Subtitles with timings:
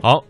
[0.00, 0.22] 好，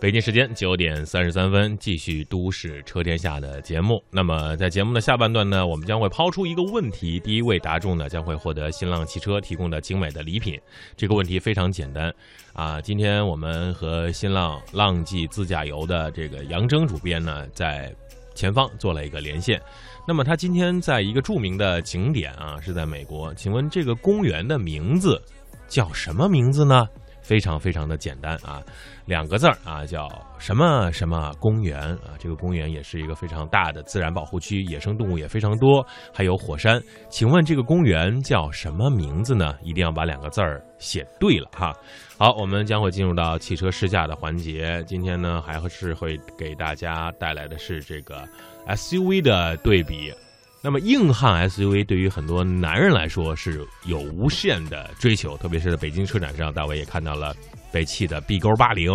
[0.00, 4.02] 北京时间九点三十三分，继续《都市车天下》的节目。
[4.10, 10.60] 那么，在节目的下半段呢，我们将会抛出一个问题，第一位答中呢，将会获得新浪汽车提供的精美的礼品。
[10.96, 12.12] 这个问题非常简单
[12.52, 12.80] 啊！
[12.80, 17.94] 今天我们和新浪浪迹自驾游的这个杨征主编呢，在
[18.34, 19.62] 前方做了一个连线。
[20.08, 23.32] 那么，他今天在一个著名的景点啊，是在美国。
[23.34, 25.22] 请问这个公园的名字
[25.68, 26.86] 叫什么名字呢？
[27.22, 28.62] 非常非常的简单啊，
[29.04, 32.14] 两个字儿啊，叫什么什么公园啊？
[32.20, 36.80] 这个公园也是一个非常大的自然保护区，野生动物也非常多，还有火山。
[37.08, 39.56] 请问这个公园叫什么名字呢？
[39.64, 41.72] 一定要把两个字儿写对了哈。
[42.16, 44.80] 好，我们将会进入到汽车试驾的环节。
[44.86, 48.24] 今天呢，还是会给大家带来的是这个
[48.68, 50.14] SUV 的对比。
[50.62, 57.34] 那么硬汉 SUV 对于很多男人来说是有无限的追求，特别是在北京车展上，大伟也看到了
[57.72, 58.90] 北汽的 B 勾八零，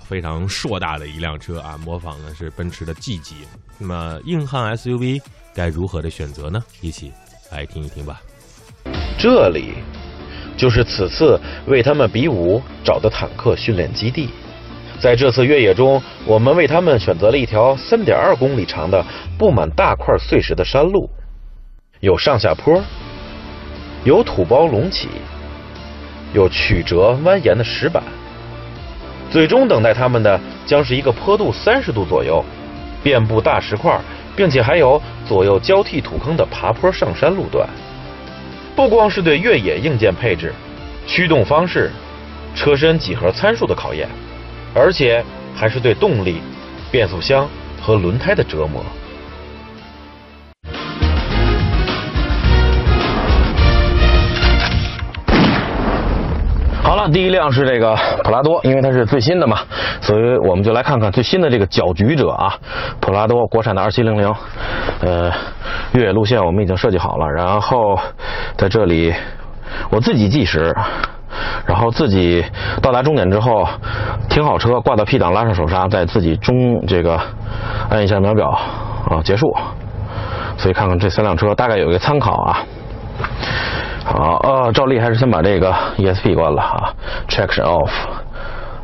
[0.00, 3.36] 非常硕大的一辆车啊，模仿的是奔驰的 G 级。
[3.78, 5.20] 那么硬汉 SUV
[5.54, 6.64] 该如何的选择呢？
[6.80, 7.12] 一起
[7.52, 8.22] 来听一听吧。
[9.18, 9.74] 这里
[10.56, 14.30] 就是此次为他们比武找的坦克训练基地。
[14.98, 19.04] 在这次越野中，我们为他们选择了一条三点二公里长的
[19.38, 21.08] 布满大块碎石的山路，
[22.00, 22.82] 有上下坡，
[24.04, 25.08] 有土包隆起，
[26.32, 28.02] 有曲折蜿蜒的石板。
[29.30, 32.42] 最终等待他们的将是一个坡度三十度左右、
[33.02, 34.00] 遍布大石块，
[34.34, 37.68] 并且还有左右交替土坑的爬坡上山路段。
[38.74, 40.54] 不光是对越野硬件配置、
[41.06, 41.90] 驱动方式、
[42.54, 44.08] 车身几何参数的考验。
[44.78, 45.24] 而且
[45.56, 46.42] 还是对动力、
[46.90, 47.48] 变速箱
[47.80, 48.84] 和轮胎的折磨。
[56.82, 59.60] 好了，第一辆是这个普拉多，因为它是最新的嘛，
[60.02, 62.54] 所以我们就来看看最新的这个搅局者啊，
[63.00, 64.34] 普拉多国产的二七零零。
[65.00, 65.32] 呃，
[65.94, 67.98] 越野路线我们已经设计好了，然后
[68.58, 69.14] 在这里
[69.88, 70.76] 我自己计时。
[71.66, 72.44] 然后自己
[72.82, 73.66] 到达终点之后，
[74.28, 77.20] 停好车，挂到 P 档，拉上手刹，再自己中这个
[77.90, 78.48] 按一下秒表
[79.08, 79.54] 啊，结束。
[80.58, 82.64] 所以看看这三辆车大概有一个参考啊。
[84.04, 86.94] 好，呃，照例还是先把这个 ESP 关了啊
[87.28, 87.90] ，Traction Off。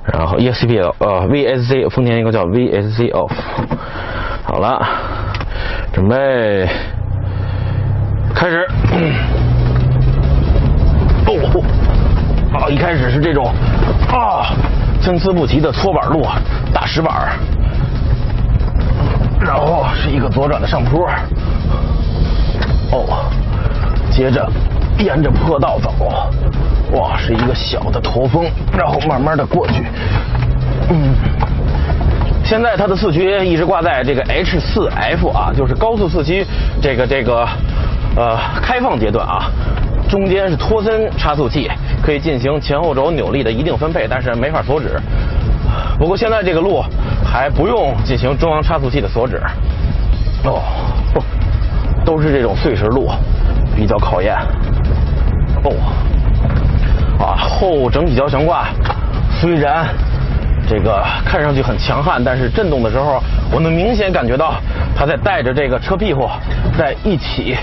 [0.05, 3.31] 然后 ESP 呃 VSC，丰田一个叫 VSC Off。
[4.45, 4.85] 好了，
[5.93, 6.69] 准备
[8.35, 8.67] 开始。
[11.27, 11.92] 哦。
[12.53, 13.47] 啊，一开始是这种
[14.13, 14.53] 啊，
[15.01, 16.27] 参差不齐的搓板路，
[16.73, 17.31] 大石板
[19.41, 21.09] 然后是一个左转的上坡，
[22.91, 23.25] 哦，
[24.11, 24.47] 接着
[24.99, 25.93] 沿着坡道走，
[26.93, 28.45] 哇，是一个小的驼峰，
[28.77, 29.83] 然后慢慢的过去，
[30.91, 31.15] 嗯，
[32.45, 36.47] 现在它的四驱一直挂在这个 H 四 F 啊，就是高速四驱
[36.83, 37.49] 这个这个
[38.15, 39.51] 呃开放阶段啊。
[40.09, 41.71] 中间是托森差速器，
[42.03, 45.01] 可以进行前后轴扭力的一定分配，但是没法锁止。
[45.99, 46.85] 不过现在这个路
[47.25, 49.41] 还不用进行中央差速器的锁止。
[50.45, 50.61] 哦，
[51.15, 51.23] 不
[52.05, 53.09] 都是这种碎石路，
[53.77, 54.37] 比较考验。
[55.65, 55.73] 哦，
[57.19, 58.67] 啊，后整体交悬挂
[59.41, 59.87] 虽然
[60.69, 64.55] 这个看上去很强悍，但是震动的时候，我能明显感觉到
[64.97, 66.29] 它在带着这个车屁股
[66.77, 67.57] 在一起。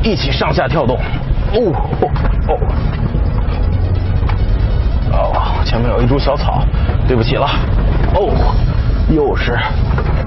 [0.00, 0.96] 一起上下跳动，
[1.54, 1.72] 哦
[2.50, 2.58] 哦
[5.10, 5.64] 哦！
[5.64, 6.62] 前面有一株小草，
[7.06, 7.48] 对不起了。
[8.14, 8.54] 哦，
[9.08, 9.58] 又是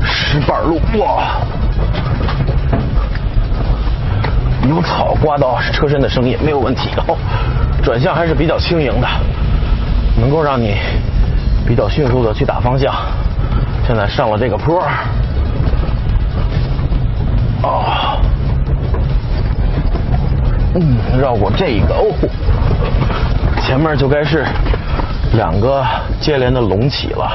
[0.03, 1.37] 石板路，哇！
[4.67, 7.17] 有草刮到车身的声音没有问题哦。
[7.83, 9.07] 转向还是比较轻盈的，
[10.19, 10.77] 能够让你
[11.67, 12.93] 比较迅速的去打方向。
[13.85, 14.83] 现在上了这个坡，
[17.63, 18.17] 哦。
[20.73, 22.15] 嗯，绕过这个哦，
[23.61, 24.45] 前面就该是
[25.33, 25.85] 两个
[26.21, 27.29] 接连的隆起了，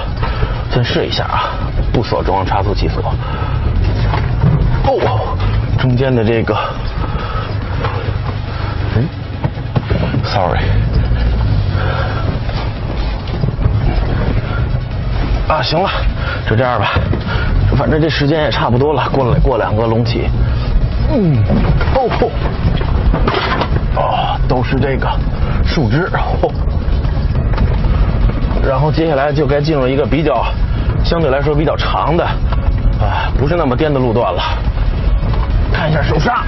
[0.71, 1.53] 先试一下啊，
[1.93, 3.03] 不锁中央差速器锁。
[4.85, 5.37] 哦，
[5.79, 6.57] 中间的这个，
[8.97, 9.07] 嗯
[10.25, 10.61] ，sorry，
[15.47, 15.91] 啊，行了，
[16.49, 16.93] 就这样吧，
[17.77, 20.31] 反正这时间也差不多了，过来过两个隆起，
[21.13, 21.43] 嗯，
[21.95, 22.31] 哦。
[23.97, 25.09] 哦，都是这个
[25.65, 26.09] 树枝，
[28.67, 30.45] 然后接下来就该进入一个比较
[31.05, 34.43] 相对来说比较长的啊，不是那么颠的路段了。
[35.73, 36.45] 看一下手刹，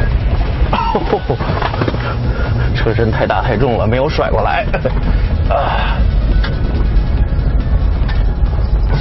[2.74, 4.64] 车身太大太重了，没有甩过来。
[5.48, 5.96] 啊，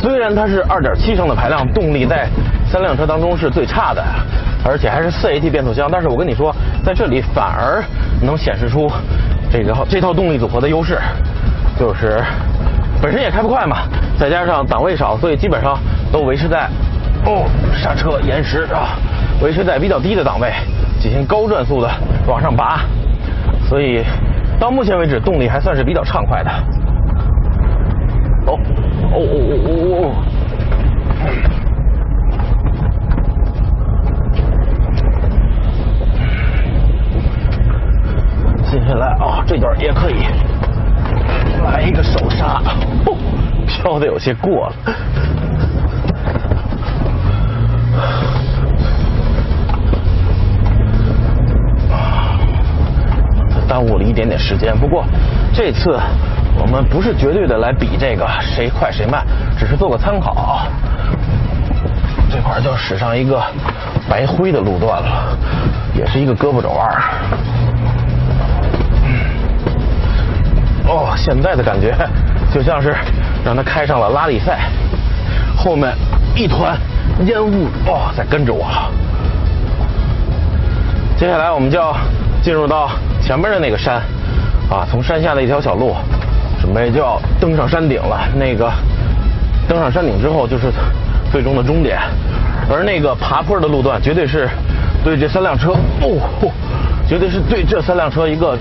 [0.01, 2.27] 虽然它是2.7升的排量，动力在
[2.69, 4.03] 三辆车当中是最差的，
[4.67, 6.53] 而且还是 4AT 变速箱，但是我跟你说，
[6.83, 7.81] 在这里反而
[8.21, 8.91] 能显示出
[9.49, 10.99] 这个这套动力组合的优势，
[11.79, 12.21] 就是
[13.01, 13.77] 本身也开不快嘛，
[14.19, 15.79] 再加上档位少，所以基本上
[16.11, 16.67] 都维持在
[17.25, 18.97] 哦刹车延时啊，
[19.41, 20.51] 维持在比较低的档位，
[20.99, 21.89] 进行高转速的
[22.27, 22.81] 往上拔，
[23.69, 24.03] 所以
[24.59, 26.51] 到目前为止动力还算是比较畅快的。
[28.47, 28.59] 哦
[29.13, 30.11] 哦哦哦哦哦！
[38.69, 40.25] 接下来啊，这段也可以
[41.63, 42.61] 来一个手刹，
[43.05, 43.15] 哦，
[43.67, 44.73] 飘的有些过了。
[53.67, 55.03] 耽误了一点点时间，不过
[55.53, 55.99] 这次
[56.57, 59.25] 我们不是绝对的来比这个谁快谁慢，
[59.59, 60.61] 只是做个参考。
[62.31, 63.41] 这块就驶上一个
[64.09, 65.37] 白灰的路段了，
[65.95, 66.89] 也是一个胳膊肘弯。
[70.87, 71.93] 哦，现在的感觉
[72.53, 72.95] 就像是
[73.43, 74.69] 让他开上了拉力赛，
[75.55, 75.93] 后面
[76.33, 76.77] 一团
[77.25, 78.65] 烟雾哦在跟着我。
[81.17, 81.93] 接下来我们就要
[82.41, 82.89] 进入到
[83.21, 83.95] 前面的那个山
[84.69, 85.93] 啊，从山下的一条小路，
[86.61, 88.17] 准备就要登上山顶了。
[88.35, 88.71] 那个
[89.67, 90.71] 登上山顶之后就是
[91.31, 91.99] 最终的终点，
[92.71, 94.47] 而那个爬坡的路段绝对是
[95.03, 96.49] 对这三辆车哦，
[97.05, 98.57] 绝对是对这三辆车一个。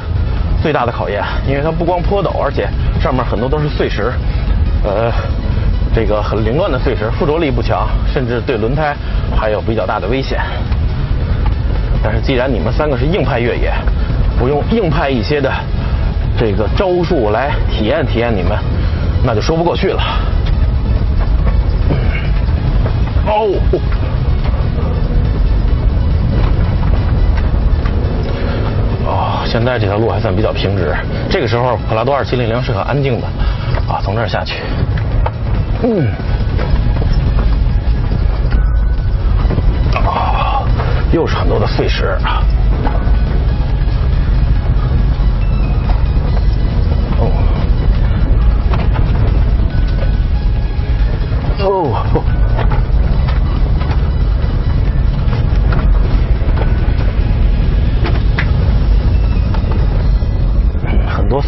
[0.67, 2.69] 最大的考验，因为它不光坡陡，而且
[3.01, 4.13] 上面很多都是碎石，
[4.83, 5.13] 呃，
[5.95, 8.93] 这个很凌乱的碎石，附着力不强，甚至对轮胎
[9.37, 10.41] 还有比较大的危险。
[12.03, 13.73] 但是既然你们三个是硬派越野，
[14.41, 15.49] 我用硬派一些的
[16.37, 18.59] 这个招数来体验体验你们，
[19.25, 20.03] 那就说不过去了。
[23.29, 23.55] 哦。
[29.57, 30.95] 现在这条路还算比较平直，
[31.31, 33.27] 这个时候普拉多二七零零是很安静的，
[33.89, 34.61] 啊，从这儿下去，
[35.83, 36.13] 嗯，
[39.95, 40.63] 啊，
[41.11, 42.19] 又是很多的碎石，
[47.19, 47.25] 哦，
[51.61, 52.36] 哦。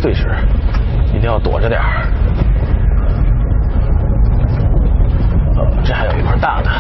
[0.00, 0.28] 碎石，
[1.08, 2.06] 一定要躲着点儿。
[5.56, 6.70] 呃这还有一块大的。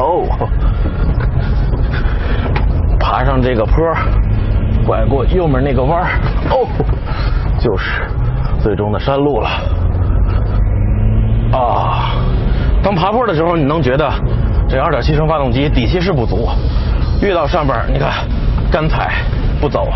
[0.00, 0.24] 哦，
[3.00, 3.74] 爬上这个坡，
[4.86, 6.08] 拐过右面那个弯儿
[6.50, 6.66] 哦，
[7.58, 8.02] 就是
[8.60, 9.48] 最终的山路了。
[11.52, 12.14] 啊，
[12.82, 14.08] 当爬坡的时候，你能觉得
[14.68, 16.48] 这2.7升发动机底气是不足，
[17.20, 18.10] 越到上边，你看
[18.70, 19.12] 干踩
[19.60, 19.92] 不走。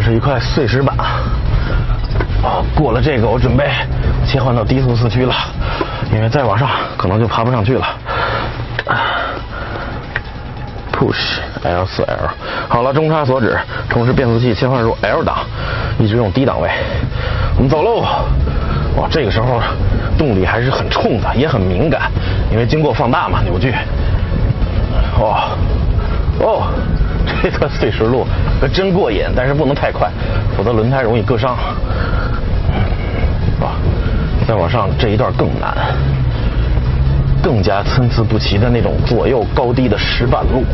[0.00, 2.64] 这是一块碎石板啊！
[2.74, 3.68] 过了这个，我准备
[4.24, 5.34] 切换到低速四驱了，
[6.10, 7.86] 因为再往上可能就爬不上去了。
[10.90, 12.30] Push L 四 L，
[12.66, 13.58] 好了，中差锁止，
[13.90, 15.40] 同时变速器切换入 L 档，
[15.98, 16.70] 一直用低档位。
[17.58, 18.00] 我们走喽！
[18.96, 19.60] 哇，这个时候
[20.16, 22.10] 动力还是很冲的，也很敏感，
[22.50, 23.74] 因为经过放大嘛，扭矩。
[25.20, 25.50] 哇，
[26.40, 26.68] 哦，
[27.42, 28.26] 这段碎石路
[28.60, 30.10] 可真过瘾，但是不能太快，
[30.56, 31.56] 否则轮胎容易割伤。
[33.60, 33.76] 啊，
[34.46, 35.74] 再往上这一段更难，
[37.42, 40.64] 更加参差不齐的那种左右高低的石板路。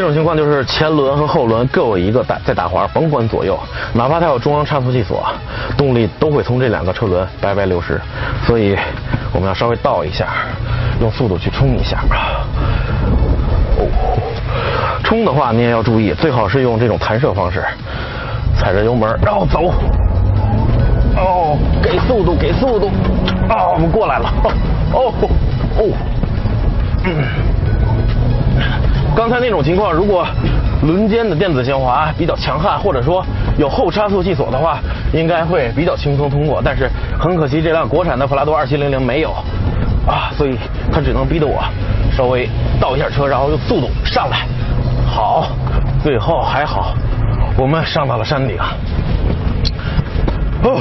[0.00, 3.60] 这种情况就是前轮和后轮各有一个打在打滑，甭管左右，
[3.92, 5.22] 哪怕它有中央差速器锁，
[5.76, 8.00] 动力都会从这两个车轮白白流失。
[8.46, 8.74] 所以
[9.30, 10.28] 我们要稍微倒一下，
[11.02, 11.98] 用速度去冲一下。
[13.76, 13.86] 哦，
[15.04, 17.62] 冲的话你也要注意，最好是用这种弹射方式，
[18.56, 19.70] 踩着油门然后走。
[21.18, 22.90] 哦，给速度，给速度。
[23.50, 24.32] 啊，我们过来了。
[24.94, 25.12] 哦
[25.76, 25.92] 哦，
[27.04, 27.59] 嗯。
[29.16, 30.26] 刚才那种情况，如果
[30.82, 33.24] 轮间的电子限滑比较强悍，或者说
[33.58, 34.78] 有后差速器锁的话，
[35.12, 36.62] 应该会比较轻松通过。
[36.64, 36.88] 但是
[37.18, 39.30] 很可惜，这辆国产的普拉多二七零零没有
[40.06, 40.56] 啊，所以
[40.90, 41.62] 它只能逼得我
[42.16, 42.48] 稍微
[42.80, 44.46] 倒一下车，然后用速度上来。
[45.06, 45.48] 好，
[46.02, 46.94] 最后还好，
[47.58, 48.56] 我们上到了山顶。
[50.62, 50.80] 哦，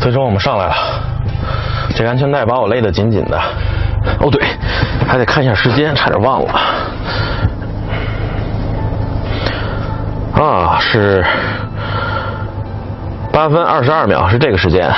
[0.00, 0.74] 最终我们上来了。
[1.94, 3.38] 这安全带把我勒得紧紧的。
[4.20, 4.42] 哦对，
[5.06, 6.52] 还得看一下时间，差点忘了。
[10.34, 11.24] 啊，是
[13.32, 14.92] 八分二十二秒，是这个时间。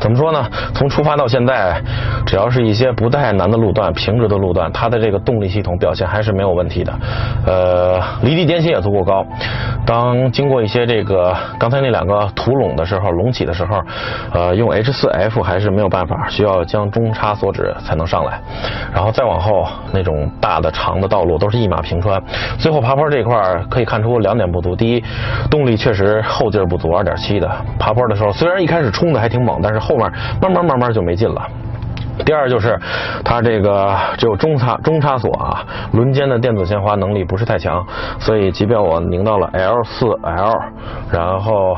[0.00, 0.46] 怎么说呢？
[0.74, 1.80] 从出发到现在，
[2.26, 6.92] 只要是一些不太难的路段、平直的路段，它的这个动力系统表现还是没有问题的。
[7.46, 9.26] 呃，离地间隙也足够高。
[9.86, 13.80] 当经过一些这个刚才那两个土垄的时候，隆起的时候，
[14.32, 18.40] 呃，用 H4F 还是没有办法，需要将中差锁止才能上来。
[18.92, 22.22] 然后再往后那种大的长的道路都是一马平川。
[22.58, 23.34] 最后爬坡这一块
[23.70, 25.04] 可以看出两点不足：第一，
[25.50, 30.10] 动力确实后劲不足，2.7的爬坡的时候，虽然一开始冲的还挺猛，但是后面
[30.40, 31.46] 慢慢慢慢就没劲了。
[32.24, 32.78] 第二就是
[33.24, 37.86] 它这个只有中差中差锁啊，轮间的电子限滑能力不是太强，
[38.18, 40.52] 所以即便我拧到了 L 四 L，
[41.10, 41.76] 然后。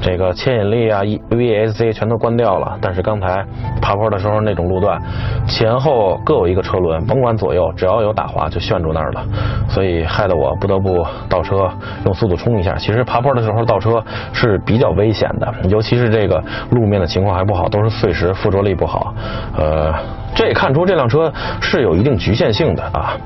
[0.00, 3.44] 这个牵引力啊，E V S C 全都关掉了，但是刚才
[3.80, 5.00] 爬坡的时候那种路段，
[5.48, 9.24] 前后各有一个车轮，甭管左右，只要有打滑就旋住那儿了，
[9.68, 11.68] 所以害得我不得不倒车，
[12.04, 12.74] 用速度冲一下。
[12.76, 19.14] 其实爬坡的时候倒车是比较危险的，尤其是这个路面的情况还不好，都是碎石，附着力不好。
[19.56, 19.92] 呃，
[20.34, 23.16] 这也看出这辆车是有一定局限性的啊。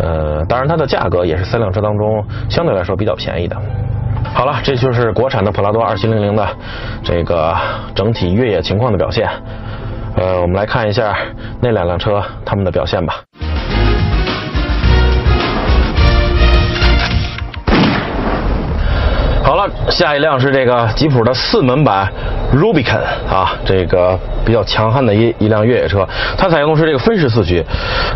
[0.00, 3.56] 呃，当然它的价格也是三辆车当中相对来说比较便宜的。
[4.32, 6.48] 好了，这就是国产的普拉多二七零零的
[7.02, 7.54] 这个
[7.94, 9.28] 整体越野情况的表现。
[10.16, 11.14] 呃，我们来看一下
[11.60, 13.16] 那两辆车它们的表现吧。
[19.88, 22.10] 下一辆是这个吉普的四门版
[22.54, 26.06] Rubicon 啊，这个比较强悍的一一辆越野车。
[26.36, 27.64] 它采用的是这个分时四驱，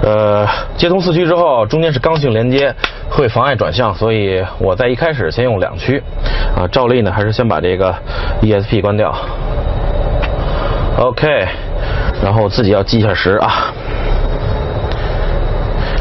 [0.02, 0.46] 呃，
[0.76, 2.74] 接通四驱之后，中间是刚性连接，
[3.10, 6.02] 会妨碍转向，所以我在一开始先用两驱。
[6.56, 7.94] 啊，照例呢还是先把这个
[8.42, 9.14] ESP 关掉。
[10.98, 11.26] OK，
[12.22, 13.72] 然后自己要计一下时啊。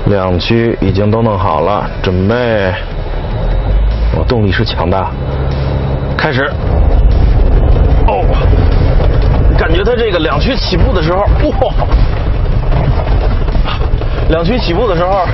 [0.07, 2.71] 两驱已经都弄好了，准备。
[4.15, 5.09] 我，动力是强大。
[6.23, 6.49] 开始。
[8.07, 8.23] 哦，
[9.59, 11.19] 感觉它这个两驱起步的时候，
[11.59, 11.73] 哇！
[14.29, 15.25] 两驱起步的时候，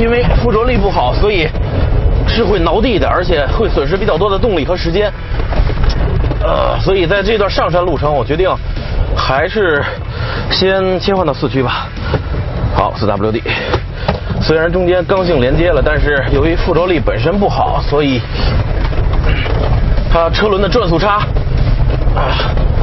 [0.00, 1.46] 因为附着力不好，所以
[2.26, 5.12] 是会挠地的，而且会损失比较多的动力和时间。
[6.42, 8.52] 呃，所以在这段上山路程，我决定
[9.14, 9.80] 还是
[10.50, 11.86] 先切换到四驱吧。
[12.74, 13.40] 好，四 WD。
[14.40, 18.20] 虽然中间刚性连接了，但是由于附着力本身不好，所以
[20.16, 21.16] 它车轮的转速差
[22.14, 22.32] 啊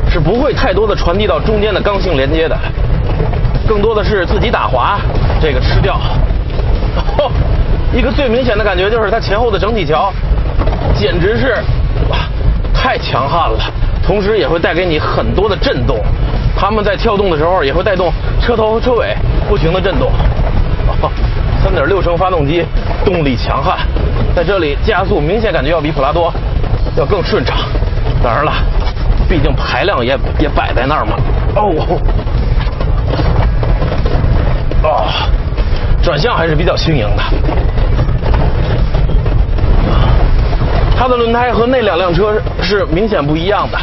[0.07, 2.55] 是不会太多的传递到中间的刚性连接的，
[3.67, 4.99] 更多的是自己打滑，
[5.41, 5.99] 这个吃掉。
[7.17, 7.31] 哦，
[7.91, 10.13] 一个最明显的感觉就是它前后的整体桥
[10.93, 11.55] 简直是
[12.07, 12.17] 哇
[12.71, 13.59] 太强悍了，
[14.05, 15.97] 同时也会带给你很多的震动，
[16.55, 19.17] 它们在跳动的时候也会带动车头和车尾
[19.49, 20.11] 不停的震动。
[21.63, 22.63] 三点六升发动机，
[23.03, 23.79] 动力强悍，
[24.35, 26.31] 在这里加速明显感觉要比普拉多。
[26.95, 27.57] 要更顺畅。
[28.23, 28.51] 当然了，
[29.27, 31.17] 毕竟排量也也摆在那儿嘛。
[31.55, 31.99] 哦，
[34.83, 35.07] 哦，
[36.01, 37.23] 转向还是比较轻盈的。
[40.97, 43.77] 它的轮胎和那两辆车是明显不一样的。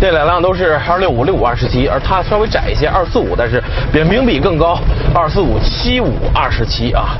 [0.00, 3.62] 这两辆都是二六五六五二十七，而它稍微窄一些，二四五，但是
[3.92, 4.78] 扁平比更高，
[5.12, 7.18] 二四五七五二十七啊。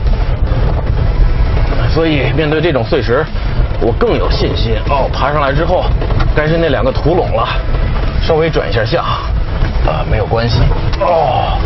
[1.92, 3.24] 所以面对这种碎石，
[3.80, 4.76] 我更有信心。
[4.88, 5.84] 哦，爬上来之后，
[6.34, 7.48] 该是那两个土垄了，
[8.22, 10.60] 稍微转一下向，啊，没有关系。
[11.00, 11.58] 哦，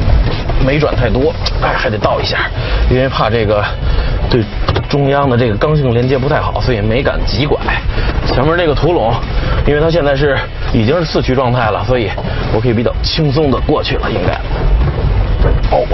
[0.65, 2.39] 没转太多，哎，还得倒一下，
[2.89, 3.65] 因为怕这个
[4.31, 4.43] 对
[4.89, 7.59] 中央的这个刚性连接不太好，所以没敢急拐。
[8.27, 9.13] 前面这个土垄，
[9.67, 10.37] 因为它现在是
[10.73, 12.11] 已经是四驱状态了，所以
[12.53, 14.33] 我可以比较轻松的过去了，应该。
[15.71, 15.85] 哦，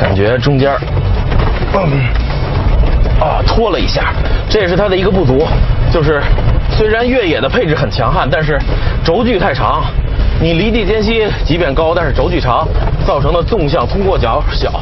[0.00, 0.72] 感觉中间，
[1.74, 2.08] 嗯，
[3.60, 4.14] 拖了一下，
[4.48, 5.46] 这也是它的一个不足，
[5.92, 6.22] 就是
[6.70, 8.58] 虽然越野的配置很强悍，但是
[9.04, 9.84] 轴距太长，
[10.40, 12.66] 你离地间隙即便高，但是轴距长，
[13.06, 14.72] 造成的纵向通过角小，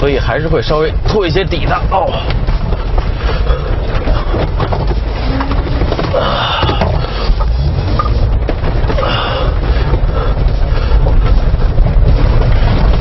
[0.00, 1.80] 所以还是会稍微拖一些底的。
[1.92, 2.12] 哦。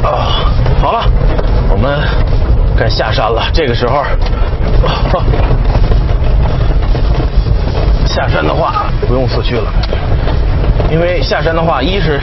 [0.03, 0.45] 啊，
[0.83, 1.03] 好了，
[1.71, 1.99] 我们
[2.77, 3.41] 该下山了。
[3.51, 4.03] 这个时候，
[8.05, 9.71] 下山的话不用四驱了，
[10.91, 12.19] 因为下山的话，一是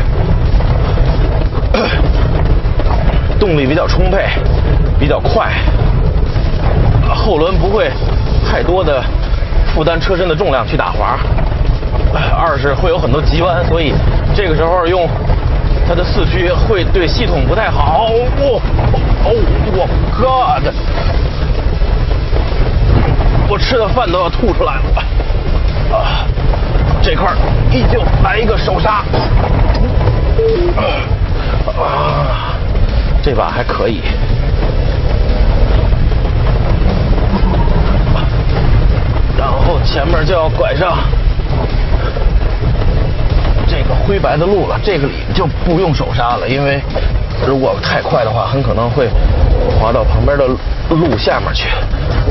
[3.38, 4.24] 动力比较充沛，
[4.98, 5.52] 比较快，
[7.14, 7.90] 后轮不会
[8.48, 9.02] 太多的
[9.74, 11.18] 负担车身的重量去打滑；
[12.34, 13.92] 二是会有很多急弯，所以
[14.34, 15.06] 这个时候用
[15.86, 18.06] 它的四驱会对系统不太好。
[18.06, 18.58] 哦
[19.24, 19.30] 哦，
[19.76, 20.64] 我 God！
[23.52, 24.82] 我吃的饭都要吐出来了。
[25.94, 26.24] 啊，
[27.02, 27.30] 这块
[27.70, 29.04] 依旧来一个手刹。
[31.78, 32.56] 啊，
[33.22, 34.00] 这把还可以。
[39.36, 40.96] 然后前面就要拐上
[43.68, 46.80] 这个灰白的路了，这个里就不用手刹了，因为
[47.46, 49.10] 如果太快的话，很可能会
[49.78, 50.46] 滑到旁边的
[50.94, 51.68] 路下面去，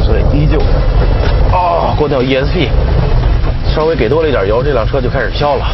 [0.04, 0.60] 所以依旧。
[1.52, 2.70] 哦，关掉 ESP，
[3.74, 5.66] 稍微给多了一点油，这辆车就开始飘了。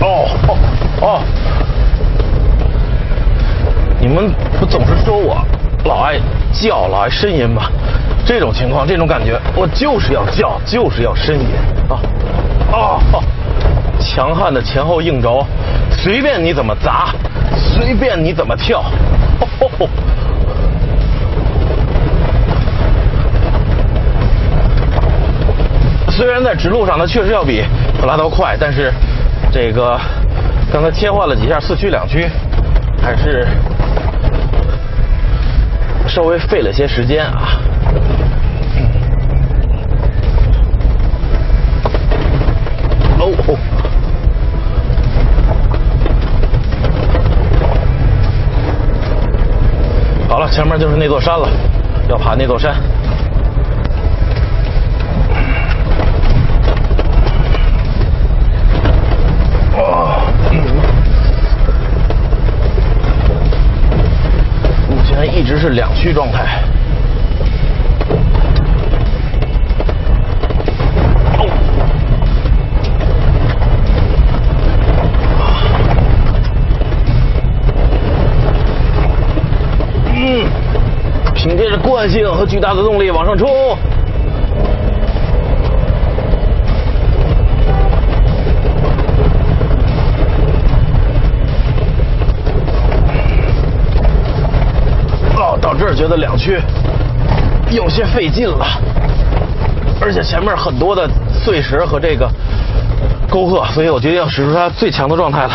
[0.00, 0.58] 哦哦
[1.00, 1.20] 哦！
[3.98, 5.38] 你们不总是说我
[5.84, 6.18] 老爱
[6.52, 7.62] 叫，老爱呻吟吗？
[8.24, 11.46] 这种情况，这种感觉，我就是要叫，就是要呻吟
[11.88, 12.00] 啊！
[12.72, 13.00] 哦，
[13.98, 15.44] 强悍的前后硬轴，
[15.90, 17.14] 随便你怎么砸，
[17.54, 18.80] 随便你怎么跳。
[18.80, 19.88] 哦
[26.08, 27.62] 虽然在直路上它确实要比
[28.00, 28.90] 普拉多快，但是
[29.52, 30.00] 这个
[30.72, 32.26] 刚才切换了几下四驱两驱，
[33.02, 33.46] 还是
[36.08, 37.60] 稍微费了些时间啊。
[50.56, 51.46] 前面就是那座山了，
[52.08, 52.74] 要爬那座山。
[64.88, 66.62] 目前一直是两驱状态。
[82.08, 83.48] 性和巨大的动力往上冲。
[95.38, 96.58] 哦，到这儿觉得两驱
[97.70, 98.66] 有些费劲了，
[100.00, 102.28] 而且前面很多的碎石和这个
[103.28, 105.52] 沟壑，所以我决定要使出它最强的状态了。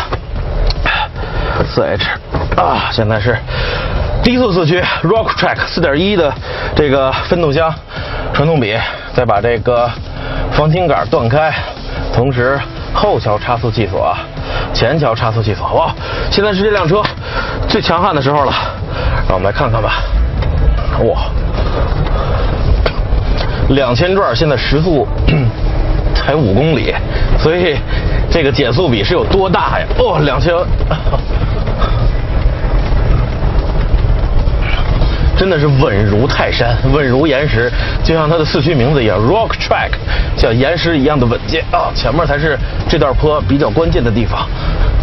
[1.66, 2.08] 四 H
[2.56, 3.36] 啊，现在是
[4.22, 6.32] 低速四驱 Rock Track 4.1的
[6.76, 7.74] 这个分动箱
[8.32, 8.76] 传动比，
[9.14, 9.90] 再把这个
[10.52, 11.52] 防倾杆断开，
[12.14, 12.58] 同时
[12.94, 14.16] 后桥差速器锁，
[14.72, 15.66] 前桥差速器锁。
[15.74, 15.92] 哇，
[16.30, 17.02] 现在是这辆车
[17.68, 18.52] 最强悍的时候了，
[19.26, 19.94] 让我们来看看吧。
[21.04, 21.22] 哇，
[23.70, 25.06] 两千转现在时速
[26.14, 26.94] 才五公里，
[27.38, 27.76] 所以
[28.30, 29.86] 这个减速比是有多大呀？
[29.98, 30.54] 哦，两千。
[35.42, 37.68] 真的是稳如泰山，稳如岩石，
[38.04, 39.90] 就像它的四驱名字一样，Rock Track，
[40.36, 41.90] 像岩石一样的稳健啊！
[41.96, 42.56] 前面才是
[42.88, 44.48] 这段坡比较关键的地方，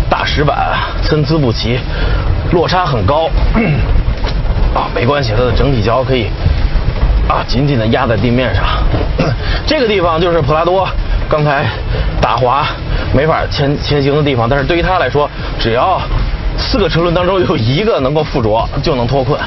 [0.10, 1.78] 大石板参差不齐，
[2.54, 3.30] 落差很高
[4.73, 6.28] 啊，没关系，它的整体桥可以
[7.28, 8.63] 啊紧紧的压在地面上。
[9.67, 10.88] 这个地方就是普拉多
[11.28, 11.65] 刚才
[12.21, 12.65] 打滑
[13.13, 15.99] 没法前前行的地方，但是对于他来说，只要
[16.58, 19.38] 四个车轮当中有一个能够附着，就能脱困。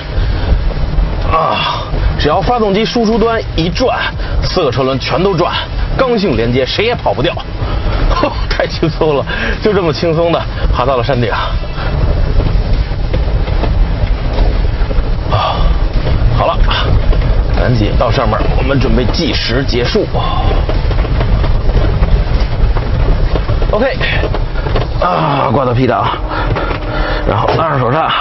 [1.32, 1.84] 啊！
[2.18, 3.98] 只要发动机输出端一转，
[4.42, 5.52] 四个车轮全都转，
[5.96, 7.34] 刚性连接，谁也跑不掉。
[8.48, 9.24] 太轻松了，
[9.62, 10.40] 就这么轻松的
[10.72, 11.32] 爬到了山顶。
[15.30, 15.56] 啊，
[16.38, 16.56] 好了，
[17.56, 20.06] 赶紧到上面，我们准备计时结束。
[23.70, 23.96] OK，
[25.00, 26.06] 啊，挂到 P 档，
[27.26, 28.12] 然后拉上手刹。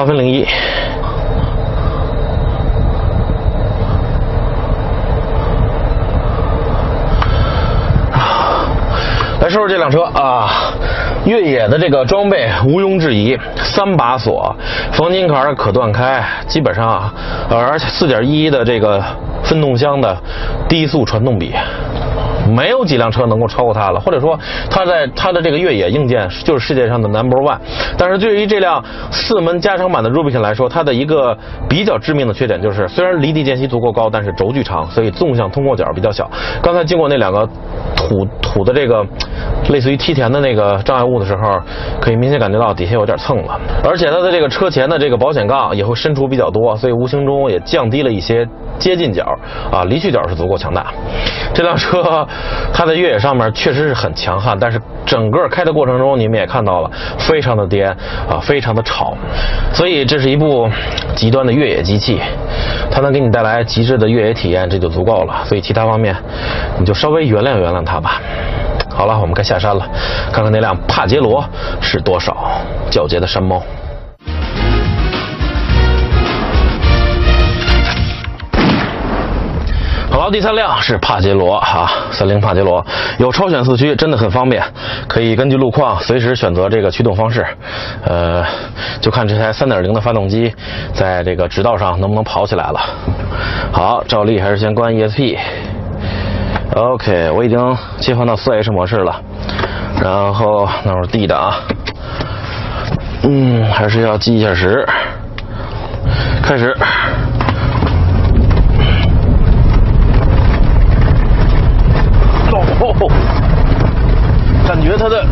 [0.00, 0.46] 八分零一，
[9.42, 10.48] 来说说这辆车啊，
[11.26, 14.56] 越野的这个装备毋庸置疑，三把锁，
[14.92, 17.12] 防倾杆可断开，基本上啊，
[17.50, 19.04] 而且四点一的这个
[19.42, 20.16] 分动箱的
[20.66, 21.54] 低速传动比，
[22.50, 24.38] 没有几辆车能够超过它了，或者说
[24.70, 27.58] 它在它的这个越野硬件就是世界上的 number one。
[27.96, 31.36] 但是对于这辆四门加长版的 Rubicon 来说，它的一个
[31.68, 36.30] 比较致命的缺点就是，虽然离地间隙足够高，但是轴距长，所以纵向通过角比较小。
[36.62, 37.46] 刚才经过那两个
[37.96, 39.04] 土土的这个
[39.68, 41.60] 类似于梯田的那个障碍物的时候，
[42.00, 48.48] 可以明显感觉到底下有点蹭了，而且它的这个车前的这个保险杠也会伸出比较多，所以无形中也降低了一些
[48.80, 49.22] 接近角
[49.70, 50.86] 啊，离去角是足够强大。
[51.54, 52.26] 这辆车
[52.72, 57.88] 它在越野上面确实是很强悍，但是整个开的过程中你们也看到了，非常的颠
[58.28, 59.14] 啊，非常的吵，
[59.74, 60.68] 所以这是一部
[61.14, 62.20] 极端的越野机器，
[62.90, 65.44] 它能给你带来极致的越野体验，这就足够了。
[65.44, 66.16] 所以其他方面
[66.78, 68.20] 你就稍微原谅原谅它吧。
[68.88, 69.86] 好了，我们该下山了，
[70.32, 71.44] 看看那辆帕杰罗
[71.80, 72.34] 是多少
[72.90, 73.62] 皎洁的山猫。
[80.20, 82.84] 好，第三辆是帕杰罗哈，三菱帕杰罗
[83.16, 84.62] 有超选四驱，真的很方便，
[85.08, 87.42] 可以根据路况随时选择这个驱动方式。
[88.04, 88.44] 呃，
[89.00, 90.54] 就看这台3.0的发动机
[90.92, 92.78] 在这个直道上能不能跑起来了。
[93.72, 95.38] 好，照例还是先关 ESP。
[96.74, 97.58] OK，我已经
[97.98, 99.22] 切换到 4H 模式了，
[100.02, 101.56] 然后那会儿 D 的啊，
[103.22, 104.86] 嗯，还是要计一下时，
[106.42, 106.76] 开始。
[112.82, 113.06] 哦，
[114.66, 115.22] 感觉它的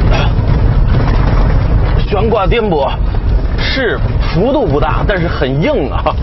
[1.98, 2.90] 悬挂颠簸
[3.58, 6.14] 是幅度不大，但是很硬啊！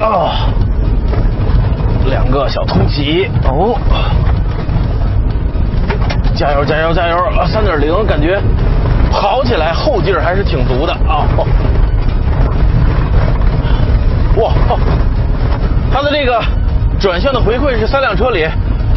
[0.00, 0.48] 啊，
[2.06, 3.78] 两个小凸起哦，
[6.34, 7.16] 加油加油加油！
[7.46, 8.40] 三点零感觉
[9.12, 11.26] 跑起来后劲儿还是挺足的啊！
[14.36, 14.52] 哇，
[15.92, 16.42] 它的这个
[16.98, 18.46] 转向的回馈是三辆车里。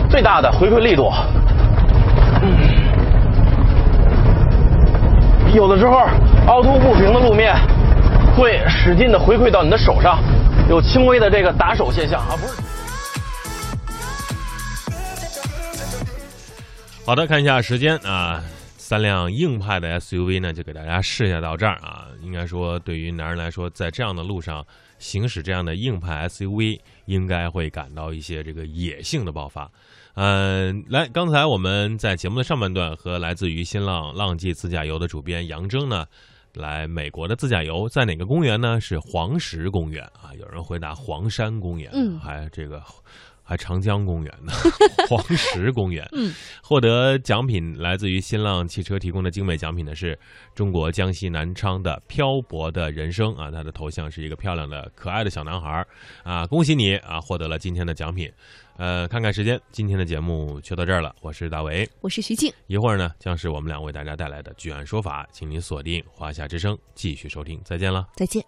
[0.09, 1.11] 最大的回馈力度，
[5.55, 5.97] 有的时候
[6.47, 7.55] 凹凸不平的路面
[8.35, 10.21] 会使劲的回馈到你的手上，
[10.69, 12.53] 有轻微的这个打手现象啊，不是。
[17.05, 18.43] 好的，看一下时间啊，
[18.77, 22.07] 三辆硬派的 SUV 呢，就给大家试一下到这儿啊。
[22.21, 24.65] 应该说，对于男人来说，在这样的路上
[24.99, 29.69] 行驶这样的硬派 SUV，应该会感到一些这个野性的爆发。
[30.19, 36.07] 嗯，来，刚才我们在节目的上半段和来自于新浪浪迹自驾游的主编杨征呢，
[36.55, 38.81] 来美国的自驾游，在哪个公园呢？
[38.81, 40.33] 是黄石公园啊。
[40.39, 42.81] 有人回答黄山公园，嗯，还这个。
[43.49, 44.51] 还长江公园呢，
[45.07, 46.05] 黄石公园。
[46.11, 50.19] 嗯，获得奖品来自于新浪汽车提供的精美奖品的是
[50.53, 55.87] 中国江西南昌的漂泊的人生啊，他的头像是一个漂亮的可爱的小男孩
[56.23, 58.29] 啊，恭喜你啊，获得了今天的奖品。
[58.77, 61.15] 呃，看看时间，今天的节目就到这儿了。
[61.21, 67.59] 我是大伟，我是徐静，一会儿呢将是我们俩为大家带来的《举案说法》，请您锁定华夏之声继续收听。
[67.65, 68.45] 再见了，再见。